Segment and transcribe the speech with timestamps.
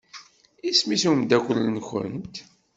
[0.69, 2.35] Isem-is umeddakel-nkent?